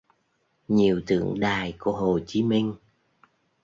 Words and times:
nhiều 0.67 1.01
tượng 1.07 1.39
đài 1.39 1.73
của 1.79 1.91
Hồ 1.91 2.19
Chí 2.27 2.43
Minh 2.43 2.75